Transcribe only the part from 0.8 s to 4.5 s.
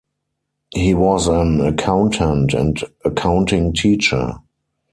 was an accountant and accounting teacher.